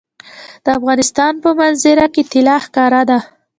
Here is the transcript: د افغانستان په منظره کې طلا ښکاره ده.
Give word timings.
د 0.65 0.67
افغانستان 0.77 1.33
په 1.43 1.49
منظره 1.59 2.05
کې 2.13 2.23
طلا 2.31 2.57
ښکاره 2.65 3.01
ده. 3.09 3.19